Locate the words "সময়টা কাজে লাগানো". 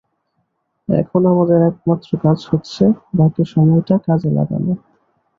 3.53-4.73